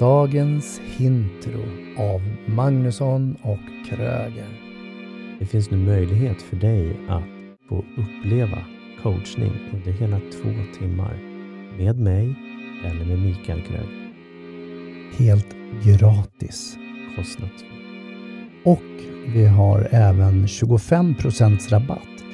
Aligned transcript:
dagens 0.00 0.80
Hintro 0.84 1.60
av 1.96 2.22
Magnusson 2.46 3.36
och 3.42 3.88
Kröger. 3.88 4.48
Det 5.38 5.46
finns 5.46 5.70
nu 5.70 5.76
möjlighet 5.76 6.42
för 6.42 6.56
dig 6.56 6.96
att 7.08 7.22
få 7.68 7.84
uppleva 7.96 8.58
coachning 9.02 9.52
under 9.72 9.92
hela 9.92 10.20
två 10.20 10.78
timmar 10.78 11.18
med 11.78 11.98
mig 11.98 12.34
eller 12.84 13.04
med 13.04 13.18
Mikael 13.18 13.62
Kröger. 13.62 14.12
Helt 15.18 15.56
gratis. 15.84 16.76
Kostnadsfritt. 17.16 17.72
Och 18.64 18.90
vi 19.34 19.46
har 19.46 19.88
även 19.90 20.46
25% 20.46 21.70
rabatt 21.70 22.24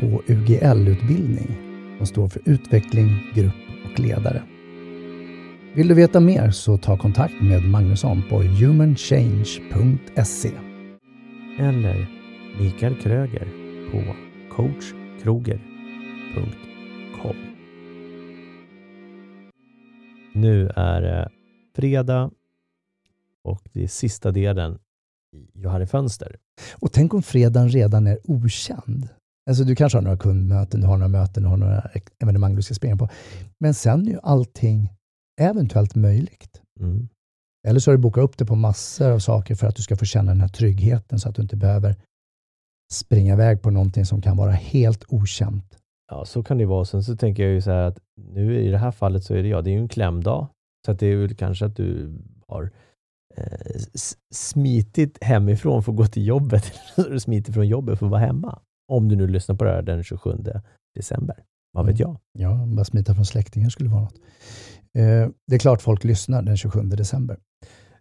på 0.00 0.22
UGL-utbildning 0.26 1.56
som 1.96 2.06
står 2.06 2.28
för 2.28 2.42
utveckling, 2.44 3.08
grupp 3.34 3.54
och 3.84 4.00
ledare. 4.00 4.42
Vill 5.76 5.88
du 5.88 5.94
veta 5.94 6.20
mer 6.20 6.50
så 6.50 6.78
ta 6.78 6.98
kontakt 6.98 7.34
med 7.42 7.62
Magnusson 7.62 8.22
på 8.30 8.42
humanchange.se. 8.42 10.50
Eller 11.58 12.06
Mikael 12.60 13.02
Kröger 13.02 13.48
på 13.90 14.02
coachkroger.com. 14.56 17.36
Nu 20.34 20.70
är 20.76 21.02
det 21.02 21.28
fredag 21.76 22.30
och 23.44 23.68
det 23.72 23.84
är 23.84 23.88
sista 23.88 24.30
delen 24.30 24.78
i 25.32 25.50
Johari 25.60 25.86
Fönster. 25.86 26.36
Och 26.74 26.92
tänk 26.92 27.14
om 27.14 27.22
fredagen 27.22 27.68
redan 27.68 28.06
är 28.06 28.18
okänd. 28.24 29.08
Alltså 29.46 29.64
du 29.64 29.76
kanske 29.76 29.98
har 29.98 30.02
några 30.02 30.18
kundmöten, 30.18 30.80
du 30.80 30.86
har 30.86 30.96
några 30.96 31.08
möten, 31.08 31.42
du 31.42 31.48
har 31.48 31.56
några 31.56 31.90
evenemang 32.22 32.56
du 32.56 32.62
ska 32.62 32.74
springa 32.74 32.96
på. 32.96 33.08
Men 33.58 33.74
sen 33.74 34.06
är 34.06 34.10
ju 34.10 34.18
allting 34.22 34.93
eventuellt 35.40 35.94
möjligt. 35.94 36.62
Mm. 36.80 37.08
Eller 37.66 37.80
så 37.80 37.90
har 37.90 37.96
du 37.96 38.02
bokat 38.02 38.24
upp 38.24 38.38
det 38.38 38.44
på 38.44 38.54
massor 38.56 39.10
av 39.10 39.18
saker 39.18 39.54
för 39.54 39.66
att 39.66 39.76
du 39.76 39.82
ska 39.82 39.96
få 39.96 40.04
känna 40.04 40.32
den 40.32 40.40
här 40.40 40.48
tryggheten 40.48 41.18
så 41.20 41.28
att 41.28 41.34
du 41.34 41.42
inte 41.42 41.56
behöver 41.56 41.96
springa 42.92 43.32
iväg 43.32 43.62
på 43.62 43.70
någonting 43.70 44.06
som 44.06 44.22
kan 44.22 44.36
vara 44.36 44.52
helt 44.52 45.04
okänt. 45.08 45.78
Ja, 46.10 46.24
så 46.24 46.42
kan 46.42 46.58
det 46.58 46.66
vara. 46.66 46.84
Sen 46.84 47.04
så 47.04 47.16
tänker 47.16 47.42
jag 47.42 47.52
ju 47.52 47.60
så 47.60 47.70
här 47.70 47.82
att 47.82 47.98
nu 48.16 48.60
i 48.60 48.70
det 48.70 48.78
här 48.78 48.90
fallet 48.90 49.24
så 49.24 49.34
är 49.34 49.42
det 49.42 49.48
ja, 49.48 49.60
det 49.60 49.70
är 49.70 49.72
ju 49.72 49.78
en 49.78 49.88
klämdag. 49.88 50.48
Så 50.86 50.92
att 50.92 50.98
det 50.98 51.06
är 51.06 51.16
väl 51.16 51.34
kanske 51.34 51.66
att 51.66 51.76
du 51.76 52.18
har 52.48 52.70
eh, 53.36 53.80
smitit 54.34 55.18
hemifrån 55.20 55.82
för 55.82 55.92
att 55.92 55.96
gå 55.96 56.06
till 56.06 56.26
jobbet. 56.26 56.72
Eller 56.96 57.18
smitit 57.18 57.54
från 57.54 57.68
jobbet 57.68 57.98
för 57.98 58.06
att 58.06 58.10
vara 58.12 58.20
hemma. 58.20 58.58
Om 58.92 59.08
du 59.08 59.16
nu 59.16 59.26
lyssnar 59.26 59.56
på 59.56 59.64
det 59.64 59.70
här 59.70 59.82
den 59.82 60.04
27 60.04 60.30
december. 60.94 61.44
Vad 61.72 61.86
vet 61.86 61.98
jag? 61.98 62.16
Ja, 62.32 62.66
bara 62.66 62.84
smita 62.84 63.14
från 63.14 63.26
släktingar 63.26 63.68
skulle 63.68 63.88
vara 63.88 64.02
något. 64.02 64.20
Eh, 64.98 65.28
det 65.46 65.54
är 65.54 65.58
klart 65.58 65.82
folk 65.82 66.04
lyssnar 66.04 66.42
den 66.42 66.56
27 66.56 66.82
december. 66.82 67.38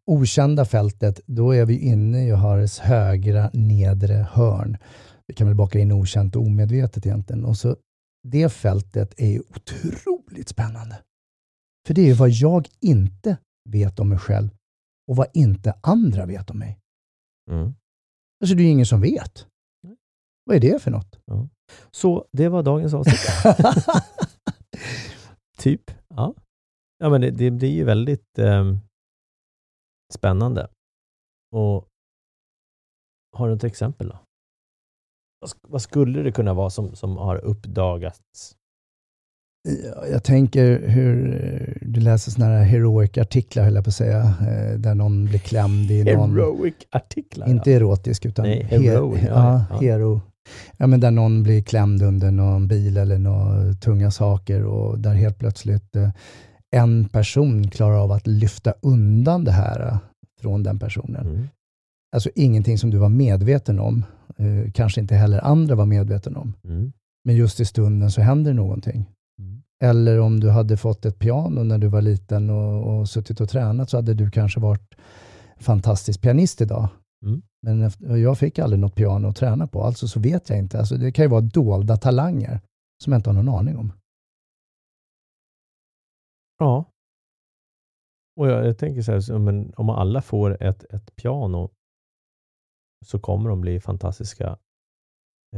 Okända 0.05 0.65
fältet, 0.65 1.19
då 1.25 1.51
är 1.51 1.65
vi 1.65 1.79
inne 1.79 2.23
i 2.23 2.27
Johares 2.27 2.79
högra 2.79 3.49
nedre 3.53 4.27
hörn. 4.31 4.77
Vi 5.27 5.33
kan 5.33 5.47
väl 5.47 5.55
baka 5.55 5.79
in 5.79 5.91
okänt 5.91 6.35
och 6.35 6.41
omedvetet 6.41 7.05
egentligen. 7.05 7.45
Och 7.45 7.57
så 7.57 7.75
det 8.27 8.49
fältet 8.49 9.13
är 9.17 9.29
ju 9.29 9.39
otroligt 9.39 10.49
spännande. 10.49 10.99
För 11.87 11.93
det 11.93 12.01
är 12.01 12.05
ju 12.05 12.13
vad 12.13 12.29
jag 12.29 12.67
inte 12.79 13.37
vet 13.69 13.99
om 13.99 14.09
mig 14.09 14.17
själv 14.17 14.49
och 15.07 15.15
vad 15.15 15.27
inte 15.33 15.73
andra 15.81 16.25
vet 16.25 16.49
om 16.49 16.59
mig. 16.59 16.79
Mm. 17.51 17.73
Alltså 18.41 18.55
det 18.55 18.61
är 18.61 18.65
ju 18.65 18.71
ingen 18.71 18.85
som 18.85 19.01
vet. 19.01 19.47
Vad 20.45 20.55
är 20.55 20.59
det 20.59 20.81
för 20.81 20.91
något? 20.91 21.19
Ja. 21.25 21.47
Så 21.91 22.25
det 22.31 22.49
var 22.49 22.63
dagens 22.63 22.93
avsnitt. 22.93 23.19
typ. 25.57 25.91
Ja. 27.03 27.09
Men 27.09 27.21
det, 27.21 27.31
det 27.31 27.51
blir 27.51 27.69
ju 27.69 27.83
väldigt 27.83 28.39
eh, 28.39 28.75
spännande. 30.13 30.67
Och 31.51 31.87
har 33.33 33.47
du 33.47 33.55
ett 33.55 33.63
exempel 33.63 34.09
då? 34.09 34.19
Vad, 35.67 35.81
skulle 35.81 36.21
det 36.21 36.31
kunna 36.31 36.53
vara 36.53 36.69
som, 36.69 36.95
som 36.95 37.17
har 37.17 37.37
uppdagats? 37.37 38.19
Jag 40.11 40.23
tänker 40.23 40.87
hur 40.87 41.77
du 41.81 41.99
läser 41.99 42.31
sådana 42.31 42.53
här 42.53 42.63
heroic-artiklar, 42.63 43.63
höll 43.63 43.75
jag 43.75 43.83
på 43.83 43.89
att 43.89 43.95
säga, 43.95 44.19
eh, 44.21 44.79
där 44.79 44.95
någon 44.95 45.25
blir 45.25 45.39
klämd 45.39 45.91
i 45.91 46.03
någon... 46.03 46.31
Heroic-artiklar? 46.31 47.49
Inte 47.49 47.71
ja. 47.71 47.75
erotisk, 47.77 48.25
utan 48.25 48.45
Nej, 48.45 48.63
hero. 48.63 49.15
Her, 49.15 49.29
ja, 49.29 49.65
ja, 49.69 49.77
hero. 49.77 50.21
Ja, 50.77 50.87
men 50.87 50.99
där 50.99 51.11
någon 51.11 51.43
blir 51.43 51.61
klämd 51.61 52.01
under 52.01 52.31
någon 52.31 52.67
bil 52.67 52.97
eller 52.97 53.17
några 53.17 53.73
tunga 53.73 54.11
saker 54.11 54.65
och 54.65 54.99
där 54.99 55.13
helt 55.13 55.39
plötsligt 55.39 55.95
eh, 55.95 56.09
en 56.73 57.05
person 57.05 57.67
klarar 57.67 58.03
av 58.03 58.11
att 58.11 58.27
lyfta 58.27 58.73
undan 58.81 59.43
det 59.43 59.51
här 59.51 59.87
eh, 59.87 59.97
från 60.41 60.63
den 60.63 60.79
personen. 60.79 61.27
Mm. 61.27 61.47
Alltså 62.15 62.29
ingenting 62.35 62.77
som 62.77 62.89
du 62.89 62.97
var 62.97 63.09
medveten 63.09 63.79
om, 63.79 64.03
eh, 64.37 64.71
kanske 64.71 65.01
inte 65.01 65.15
heller 65.15 65.39
andra 65.39 65.75
var 65.75 65.85
medveten 65.85 66.35
om. 66.35 66.53
Mm. 66.63 66.93
Men 67.25 67.35
just 67.35 67.59
i 67.59 67.65
stunden 67.65 68.11
så 68.11 68.21
händer 68.21 68.53
någonting. 68.53 69.05
Mm. 69.39 69.61
Eller 69.83 70.19
om 70.19 70.39
du 70.39 70.49
hade 70.49 70.77
fått 70.77 71.05
ett 71.05 71.19
piano 71.19 71.63
när 71.63 71.77
du 71.77 71.87
var 71.87 72.01
liten 72.01 72.49
och, 72.49 72.99
och 72.99 73.09
suttit 73.09 73.41
och 73.41 73.49
tränat 73.49 73.89
så 73.89 73.97
hade 73.97 74.13
du 74.13 74.31
kanske 74.31 74.59
varit 74.59 74.95
fantastisk 75.59 76.21
pianist 76.21 76.61
idag. 76.61 76.87
Mm. 77.25 77.41
Men 77.61 77.91
jag 78.21 78.37
fick 78.37 78.59
aldrig 78.59 78.79
något 78.79 78.95
piano 78.95 79.27
att 79.27 79.35
träna 79.35 79.67
på, 79.67 79.83
alltså 79.83 80.07
så 80.07 80.19
vet 80.19 80.49
jag 80.49 80.59
inte. 80.59 80.79
Alltså 80.79 80.95
det 80.95 81.11
kan 81.11 81.25
ju 81.25 81.29
vara 81.29 81.41
dolda 81.41 81.97
talanger 81.97 82.59
som 83.03 83.13
jag 83.13 83.19
inte 83.19 83.29
har 83.29 83.43
någon 83.43 83.55
aning 83.55 83.77
om. 83.77 83.91
Ja. 86.63 86.85
Och 88.39 88.47
jag, 88.47 88.65
jag 88.65 88.77
tänker 88.77 89.01
så 89.01 89.11
här, 89.11 89.39
men 89.39 89.73
om 89.77 89.89
alla 89.89 90.21
får 90.21 90.63
ett, 90.63 90.83
ett 90.83 91.15
piano 91.15 91.69
så 93.05 93.19
kommer 93.19 93.49
de 93.49 93.61
bli 93.61 93.79
fantastiska 93.79 94.57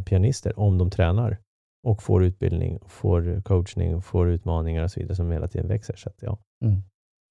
pianister 0.05 0.59
om 0.59 0.77
de 0.77 0.89
tränar 0.89 1.38
och 1.83 2.03
får 2.03 2.23
utbildning, 2.23 2.79
får 2.88 3.41
coachning, 3.41 4.01
får 4.01 4.29
utmaningar 4.29 4.83
och 4.83 4.91
så 4.91 4.99
vidare 4.99 5.15
som 5.15 5.31
hela 5.31 5.47
tiden 5.47 5.67
växer. 5.67 5.95
Så 5.95 6.09
att, 6.09 6.21
ja. 6.21 6.39
Mm. 6.65 6.81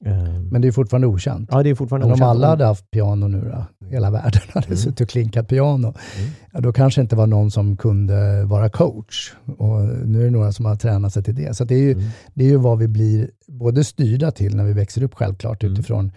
Um, 0.07 0.49
men 0.49 0.63
det 0.63 0.69
är 0.69 0.73
fortfarande 0.73 1.07
okänt. 1.07 1.49
Ja, 1.53 1.63
det 1.63 1.71
är 1.71 1.75
fortfarande 1.75 2.07
men 2.07 2.13
okänt. 2.13 2.25
om 2.25 2.31
alla 2.31 2.47
hade 2.49 2.65
haft 2.65 2.91
piano 2.91 3.29
nu 3.29 3.41
då, 3.41 3.87
hela 3.87 4.11
världen 4.21 4.43
hade 4.49 4.67
mm. 4.67 4.77
suttit 4.77 5.01
och 5.01 5.09
klinkat 5.09 5.49
piano, 5.49 5.87
mm. 5.87 6.31
ja, 6.53 6.61
då 6.61 6.73
kanske 6.73 7.01
inte 7.01 7.17
var 7.17 7.27
någon 7.27 7.51
som 7.51 7.77
kunde 7.77 8.45
vara 8.45 8.69
coach. 8.69 9.35
Och 9.59 9.81
nu 9.85 10.21
är 10.21 10.25
det 10.25 10.31
några 10.31 10.53
som 10.53 10.65
har 10.65 10.77
tränat 10.77 11.13
sig 11.13 11.23
till 11.23 11.35
det. 11.35 11.57
Så 11.57 11.65
det 11.65 11.75
är 11.75 11.83
ju, 11.83 11.93
mm. 11.93 12.05
det 12.35 12.45
är 12.45 12.49
ju 12.49 12.57
vad 12.57 12.79
vi 12.79 12.89
blir 12.89 13.31
både 13.49 13.85
styrda 13.85 14.31
till 14.31 14.57
när 14.57 14.65
vi 14.65 14.73
växer 14.73 15.03
upp 15.03 15.15
självklart 15.15 15.63
Mm. 15.63 15.73
utifrån 15.73 16.13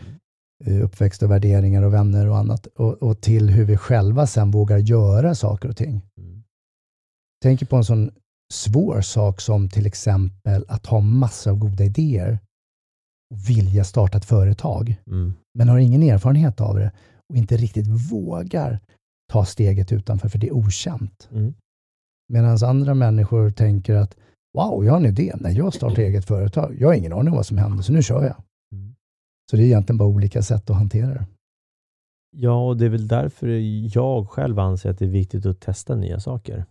uh, 0.67 0.83
uppväxt 0.83 1.23
och 1.23 1.31
värderingar 1.31 1.81
och 1.81 1.93
vänner 1.93 2.27
och 2.27 2.37
annat. 2.37 2.65
Och, 2.65 2.93
och, 2.93 3.21
till 3.21 3.49
hur 3.49 3.65
vi 3.65 3.77
själva 3.77 4.27
sen 4.27 4.51
vågar 4.51 4.77
göra 4.77 5.35
saker 5.35 5.69
och 5.69 5.77
ting. 5.77 6.01
Mm. 6.17 6.43
Tänker 7.43 7.65
på 7.65 7.75
en 7.75 7.83
sån 7.83 8.11
svår 8.53 9.01
sak 9.01 9.41
som 9.41 9.69
till 9.69 9.85
exempel 9.85 10.65
att 10.67 10.85
ha 10.85 10.99
massor 10.99 11.51
av 11.51 11.57
goda 11.57 11.83
idéer 11.83 12.39
vilja 13.47 13.83
starta 13.83 14.17
ett 14.17 14.25
företag, 14.25 14.95
mm. 15.07 15.33
men 15.53 15.69
har 15.69 15.77
ingen 15.77 16.03
erfarenhet 16.03 16.61
av 16.61 16.75
det 16.75 16.91
och 17.29 17.35
inte 17.35 17.57
riktigt 17.57 17.87
vågar 18.11 18.79
ta 19.31 19.45
steget 19.45 19.91
utanför, 19.91 20.29
för 20.29 20.39
det 20.39 20.47
är 20.47 20.55
okänt. 20.55 21.29
Mm. 21.31 21.53
Medan 22.33 22.57
andra 22.63 22.93
människor 22.93 23.49
tänker 23.49 23.95
att 23.95 24.15
wow, 24.57 24.85
jag 24.85 24.93
har 24.93 24.99
en 24.99 25.05
idé. 25.05 25.33
Nej, 25.39 25.57
jag 25.57 25.73
startar 25.73 26.01
eget 26.01 26.25
företag. 26.25 26.75
Jag 26.79 26.87
har 26.87 26.93
ingen 26.93 27.13
aning 27.13 27.27
om 27.27 27.35
vad 27.35 27.45
som 27.45 27.57
händer, 27.57 27.83
så 27.83 27.93
nu 27.93 28.03
kör 28.03 28.23
jag. 28.23 28.43
Mm. 28.71 28.95
Så 29.51 29.57
det 29.57 29.63
är 29.63 29.65
egentligen 29.65 29.97
bara 29.97 30.09
olika 30.09 30.41
sätt 30.41 30.69
att 30.69 30.75
hantera 30.75 31.13
det. 31.13 31.25
Ja, 32.31 32.67
och 32.67 32.77
det 32.77 32.85
är 32.85 32.89
väl 32.89 33.07
därför 33.07 33.47
jag 33.95 34.29
själv 34.29 34.59
anser 34.59 34.89
att 34.89 34.99
det 34.99 35.05
är 35.05 35.09
viktigt 35.09 35.45
att 35.45 35.59
testa 35.59 35.95
nya 35.95 36.19
saker 36.19 36.65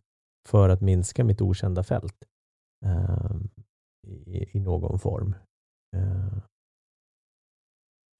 för 0.49 0.69
att 0.69 0.81
minska 0.81 1.25
mitt 1.25 1.41
okända 1.41 1.83
fält 1.83 2.25
eh, 2.85 3.37
i, 4.07 4.59
i, 4.59 4.61
någon 4.61 4.99
form. 4.99 5.35
Eh, 5.97 6.39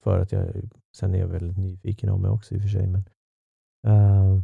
för 0.03 0.19
att 0.19 0.31
jag, 0.31 0.69
sen 0.97 1.15
är 1.15 1.19
jag 1.19 1.27
väldigt 1.27 1.57
nyfiken 1.57 2.09
av 2.09 2.19
mig 2.19 2.31
också 2.31 2.55
i 2.55 2.57
och 2.57 2.61
för 2.61 2.69
sig. 2.69 2.87
Men, 2.87 3.03
eh, 3.87 4.41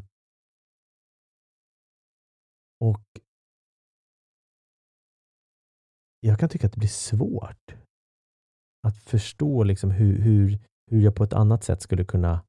och 2.79 3.19
jag 6.19 6.39
kan 6.39 6.49
tycka 6.49 6.67
att 6.67 6.73
det 6.73 6.79
blir 6.79 6.89
svårt 6.89 7.75
att 8.87 8.97
förstå 8.97 9.63
liksom 9.63 9.91
hur, 9.91 10.21
hur, 10.21 10.59
hur 10.91 11.01
jag 11.01 11.15
på 11.15 11.23
ett 11.23 11.33
annat 11.33 11.63
sätt 11.63 11.81
skulle 11.81 12.05
kunna 12.05 12.45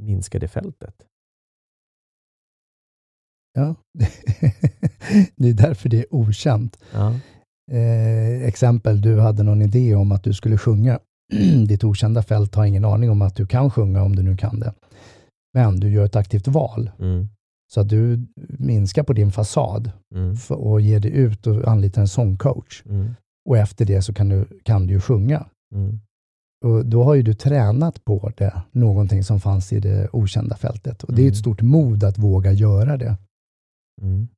minska 0.00 0.38
det 0.38 0.48
fältet. 0.48 1.06
Ja, 3.52 3.76
det 5.36 5.48
är 5.48 5.54
därför 5.54 5.88
det 5.88 5.98
är 5.98 6.14
okänt. 6.14 6.84
Ja. 6.92 7.20
Eh, 7.70 8.42
exempel, 8.48 9.00
du 9.00 9.20
hade 9.20 9.42
någon 9.42 9.62
idé 9.62 9.94
om 9.94 10.12
att 10.12 10.24
du 10.24 10.32
skulle 10.32 10.58
sjunga. 10.58 10.98
Ditt 11.68 11.84
okända 11.84 12.22
fält 12.22 12.54
har 12.54 12.64
ingen 12.64 12.84
aning 12.84 13.10
om 13.10 13.22
att 13.22 13.36
du 13.36 13.46
kan 13.46 13.70
sjunga 13.70 14.02
om 14.02 14.16
du 14.16 14.22
nu 14.22 14.36
kan 14.36 14.60
det. 14.60 14.74
Men 15.54 15.80
du 15.80 15.90
gör 15.90 16.04
ett 16.04 16.16
aktivt 16.16 16.48
val. 16.48 16.90
Mm. 16.98 17.28
Så 17.72 17.80
att 17.80 17.88
du 17.88 18.26
minskar 18.58 19.02
på 19.02 19.12
din 19.12 19.32
fasad 19.32 19.90
Mm. 20.14 20.36
för, 20.36 20.54
och 20.54 20.80
ger 20.80 21.00
dig 21.00 21.10
ut 21.10 21.46
och 21.46 21.68
anlitar 21.68 22.00
en 22.02 22.08
sångcoach. 22.08 22.82
Mm. 22.86 23.14
Och 23.48 23.58
efter 23.58 23.84
det 23.84 24.02
så 24.02 24.14
kan 24.14 24.28
du, 24.28 24.44
kan 24.64 24.86
du 24.86 24.92
ju 24.94 25.00
sjunga. 25.00 25.46
Mm. 25.74 26.00
Och 26.64 26.86
då 26.86 27.04
har 27.04 27.14
ju 27.14 27.22
du 27.22 27.34
tränat 27.34 28.04
på 28.04 28.32
det, 28.36 28.62
någonting 28.72 29.24
som 29.24 29.40
fanns 29.40 29.72
i 29.72 29.80
det 29.80 30.08
okända 30.12 30.56
fältet. 30.56 31.02
Och 31.02 31.12
det 31.14 31.22
är 31.22 31.26
ett 31.26 31.32
Mm. 31.32 31.34
stort 31.34 31.62
mod 31.62 32.04
att 32.04 32.18
våga 32.18 32.52
göra 32.52 32.96
det. 32.96 33.16
Mm. 34.02 34.28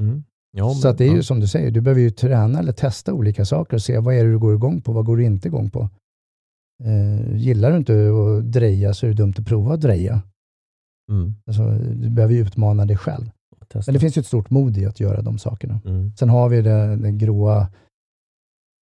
Mm. 0.00 0.24
Ja, 0.56 0.70
Så 0.74 0.86
men- 0.86 0.90
att 0.92 0.98
det 0.98 1.04
är 1.04 1.10
ju 1.10 1.16
ja. 1.16 1.22
som 1.22 1.40
du 1.40 1.46
säger, 1.46 1.70
du 1.70 1.80
behöver 1.80 2.00
ju 2.00 2.10
träna 2.10 2.58
eller 2.58 2.72
testa 2.72 3.12
olika 3.14 3.44
saker 3.44 3.76
och 3.76 3.82
se 3.82 3.98
vad 3.98 4.14
är 4.14 4.24
det 4.24 4.30
du 4.30 4.38
går 4.38 4.54
igång 4.54 4.80
på, 4.80 4.92
vad 4.92 5.04
går 5.04 5.16
du 5.16 5.24
inte 5.24 5.48
igång 5.48 5.70
på. 5.70 5.88
Eh, 6.84 7.36
gillar 7.36 7.70
du 7.70 7.76
inte 7.76 7.92
att 7.92 8.52
dreja 8.52 8.94
så 8.94 9.06
är 9.06 9.10
det 9.10 9.16
dumt 9.16 9.34
att 9.38 9.46
prova 9.46 9.74
att 9.74 9.80
dreja. 9.80 10.22
Mm. 11.10 11.34
Alltså, 11.46 11.62
du 11.94 12.10
behöver 12.10 12.34
ju 12.34 12.40
utmana 12.40 12.86
dig 12.86 12.96
själv. 12.96 13.30
Testa. 13.68 13.90
Men 13.90 13.94
det 13.94 14.00
finns 14.00 14.16
ju 14.16 14.20
ett 14.20 14.26
stort 14.26 14.50
mod 14.50 14.76
i 14.78 14.86
att 14.86 15.00
göra 15.00 15.22
de 15.22 15.38
sakerna. 15.38 15.80
Mm. 15.84 16.12
Sen 16.16 16.28
har 16.28 16.48
vi 16.48 16.62
det, 16.62 16.96
det 16.96 17.12
gråa 17.12 17.68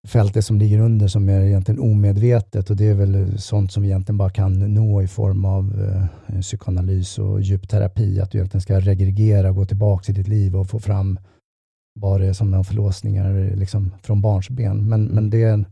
fältet 0.07 0.45
som 0.45 0.57
ligger 0.57 0.79
under 0.79 1.07
som 1.07 1.29
är 1.29 1.41
egentligen 1.41 1.79
omedvetet 1.81 2.69
och 2.69 2.75
det 2.75 2.85
är 2.85 2.93
väl 2.93 3.39
sånt 3.41 3.71
som 3.71 3.83
vi 3.83 3.89
egentligen 3.89 4.17
bara 4.17 4.29
kan 4.29 4.73
nå 4.73 5.01
i 5.01 5.07
form 5.07 5.45
av 5.45 5.81
eh, 6.27 6.39
psykoanalys 6.41 7.19
och 7.19 7.41
djupterapi. 7.41 8.19
Att 8.19 8.31
du 8.31 8.37
egentligen 8.37 8.61
ska 8.61 8.79
regregera, 8.79 9.51
gå 9.51 9.65
tillbaka 9.65 10.11
i 10.11 10.15
ditt 10.15 10.27
liv 10.27 10.55
och 10.55 10.67
få 10.69 10.79
fram 10.79 11.19
vad 11.99 12.21
det 12.21 12.33
som 12.33 12.53
är 12.53 12.63
förlåsningar 12.63 13.55
liksom, 13.55 13.91
från 14.03 14.21
barnsben. 14.21 14.89
Men, 14.89 15.05
men 15.05 15.29
det, 15.29 15.65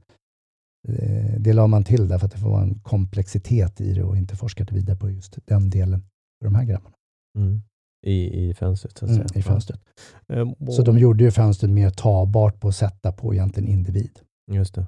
eh, 0.88 1.36
det 1.40 1.54
la 1.54 1.68
man 1.68 1.84
till 1.84 2.08
därför 2.08 2.26
att 2.26 2.32
det 2.32 2.38
får 2.38 2.50
vara 2.50 2.64
en 2.64 2.80
komplexitet 2.80 3.82
i 3.82 3.94
det 3.94 4.04
och 4.04 4.18
inte 4.18 4.36
forskat 4.36 4.72
vidare 4.72 4.98
på 4.98 5.10
just 5.10 5.38
den 5.46 5.70
delen 5.70 6.02
för 6.40 6.46
de 6.46 6.56
här 6.56 6.66
grabbarna 6.66 6.96
Mm. 7.38 7.62
I, 8.06 8.50
I 8.50 8.54
fönstret 8.54 8.98
så 8.98 9.06
att 9.06 9.12
mm, 9.12 9.28
säga. 9.28 9.40
i 9.40 9.44
fönstret. 9.44 9.82
Och- 10.60 10.74
Så 10.74 10.82
de 10.84 10.98
gjorde 10.98 11.24
ju 11.24 11.32
fönstret 11.32 11.72
mer 11.72 11.90
tabart 11.90 12.60
på 12.60 12.68
att 12.68 12.76
sätta 12.76 13.12
på 13.12 13.34
egentligen 13.34 13.70
individ. 13.70 14.20
Just 14.52 14.76
det. 14.76 14.88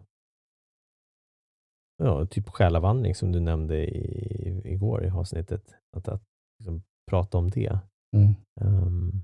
Ja, 2.04 2.26
typ 2.26 2.50
själavandring 2.50 3.16
som 3.16 3.32
du 3.32 3.40
nämnde 3.40 3.78
i, 3.98 4.62
igår 4.74 5.06
i 5.06 5.10
avsnittet. 5.10 5.64
Att, 5.98 6.08
att 6.08 6.24
liksom 6.60 6.82
prata 7.12 7.38
om 7.38 7.50
det. 7.50 7.80
Mm. 8.16 8.34
Ehm, 8.62 9.22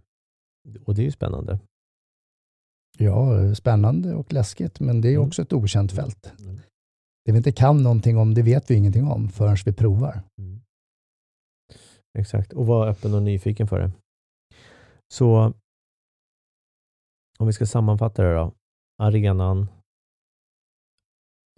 och 0.85 0.95
det 0.95 1.01
är 1.01 1.05
ju 1.05 1.11
spännande. 1.11 1.59
Ja, 2.97 3.55
spännande 3.55 4.15
och 4.15 4.33
läskigt, 4.33 4.79
men 4.79 5.01
det 5.01 5.07
är 5.07 5.15
Mm. 5.15 5.27
också 5.27 5.41
ett 5.41 5.53
okänt 5.53 5.91
fält. 5.91 6.33
Mm. 6.39 6.55
Det 7.25 7.31
vi 7.31 7.37
inte 7.37 7.51
kan 7.51 7.83
någonting 7.83 8.17
om, 8.17 8.33
det 8.33 8.41
vet 8.41 8.71
vi 8.71 8.75
ingenting 8.75 9.07
om 9.07 9.29
förrän 9.29 9.57
vi 9.65 9.73
provar. 9.73 10.21
Mm. 10.37 10.61
Exakt, 12.19 12.53
och 12.53 12.65
var 12.65 12.87
öppen 12.87 13.13
och 13.13 13.23
nyfiken 13.23 13.67
för 13.67 13.79
det. 13.79 13.91
Så 15.13 15.53
om 17.39 17.47
vi 17.47 17.53
ska 17.53 17.65
sammanfatta 17.65 18.23
det 18.23 18.33
då. 18.33 18.53
Arenan 19.01 19.67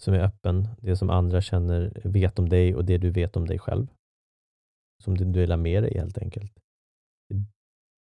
som 0.01 0.13
är 0.13 0.19
öppen, 0.19 0.67
det 0.81 0.95
som 0.97 1.09
andra 1.09 1.41
känner, 1.41 2.01
vet 2.03 2.39
om 2.39 2.49
dig 2.49 2.75
och 2.75 2.85
det 2.85 2.97
du 2.97 3.11
vet 3.11 3.35
om 3.35 3.47
dig 3.47 3.59
själv. 3.59 3.87
Som 5.03 5.17
du 5.17 5.25
delar 5.25 5.57
med 5.57 5.83
dig 5.83 5.97
helt 5.97 6.17
enkelt. 6.17 6.59
Det 7.29 7.43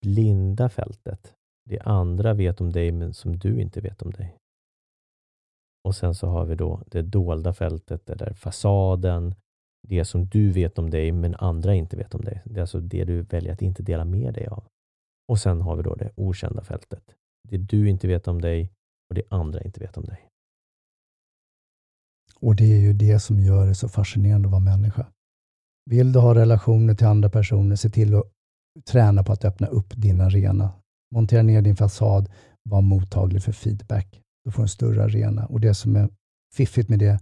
blinda 0.05 0.69
fältet, 0.69 1.33
det 1.67 1.79
andra 1.79 2.33
vet 2.33 2.61
om 2.61 2.71
dig 2.71 2.91
men 2.91 3.13
som 3.13 3.37
du 3.37 3.61
inte 3.61 3.81
vet 3.81 4.01
om 4.01 4.11
dig. 4.11 4.37
Och 5.83 5.95
sen 5.95 6.15
så 6.15 6.27
har 6.27 6.45
vi 6.45 6.55
då 6.55 6.81
det 6.87 7.01
dolda 7.01 7.53
fältet, 7.53 8.05
det 8.05 8.15
där 8.15 8.33
fasaden, 8.33 9.35
det 9.87 10.05
som 10.05 10.25
du 10.25 10.51
vet 10.51 10.79
om 10.79 10.89
dig 10.89 11.11
men 11.11 11.35
andra 11.35 11.75
inte 11.75 11.97
vet 11.97 12.15
om 12.15 12.21
dig. 12.21 12.41
Det 12.45 12.59
är 12.59 12.61
alltså 12.61 12.79
det 12.79 13.05
du 13.05 13.21
väljer 13.21 13.53
att 13.53 13.61
inte 13.61 13.83
dela 13.83 14.05
med 14.05 14.33
dig 14.33 14.47
av. 14.47 14.63
Och 15.27 15.39
sen 15.39 15.61
har 15.61 15.75
vi 15.75 15.83
då 15.83 15.95
det 15.95 16.11
okända 16.15 16.63
fältet. 16.63 17.03
Det 17.49 17.57
du 17.57 17.89
inte 17.89 18.07
vet 18.07 18.27
om 18.27 18.41
dig 18.41 18.71
och 19.09 19.15
det 19.15 19.23
andra 19.29 19.61
inte 19.61 19.79
vet 19.79 19.97
om 19.97 20.03
dig. 20.03 20.27
Och 22.39 22.55
det 22.55 22.73
är 22.73 22.79
ju 22.79 22.93
det 22.93 23.19
som 23.19 23.39
gör 23.39 23.67
det 23.67 23.75
så 23.75 23.89
fascinerande 23.89 24.47
att 24.47 24.51
vara 24.51 24.61
människa. 24.61 25.07
Vill 25.85 26.11
du 26.11 26.19
ha 26.19 26.35
relationer 26.35 26.95
till 26.95 27.07
andra 27.07 27.29
personer, 27.29 27.75
se 27.75 27.89
till 27.89 28.15
att 28.15 28.31
träna 28.85 29.23
på 29.23 29.31
att 29.31 29.45
öppna 29.45 29.67
upp 29.67 29.93
din 29.95 30.21
arena. 30.21 30.71
Montera 31.15 31.43
ner 31.43 31.61
din 31.61 31.75
fasad, 31.75 32.29
var 32.63 32.81
mottaglig 32.81 33.43
för 33.43 33.51
feedback. 33.51 34.21
Då 34.45 34.51
får 34.51 34.61
du 34.61 34.63
en 34.63 34.69
större 34.69 35.03
arena. 35.03 35.45
Och 35.45 35.59
det 35.59 35.73
som 35.73 35.95
är 35.95 36.09
fiffigt 36.53 36.89
med 36.89 36.99
det 36.99 37.19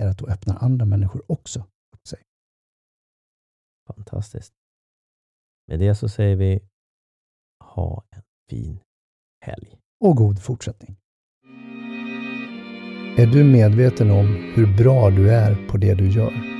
är 0.00 0.06
att 0.06 0.18
då 0.18 0.26
öppnar 0.26 0.58
andra 0.60 0.86
människor 0.86 1.22
också 1.26 1.60
upp 1.94 2.06
sig. 2.08 2.18
Fantastiskt. 3.86 4.52
Med 5.66 5.78
det 5.78 5.94
så 5.94 6.08
säger 6.08 6.36
vi 6.36 6.60
ha 7.64 8.02
en 8.10 8.22
fin 8.50 8.80
helg. 9.46 9.78
Och 10.04 10.16
god 10.16 10.42
fortsättning. 10.42 10.96
Är 13.18 13.26
du 13.26 13.44
medveten 13.44 14.10
om 14.10 14.26
hur 14.26 14.76
bra 14.76 15.10
du 15.10 15.30
är 15.30 15.68
på 15.68 15.76
det 15.76 15.94
du 15.94 16.10
gör? 16.10 16.57